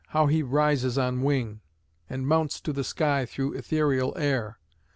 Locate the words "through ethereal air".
3.27-4.57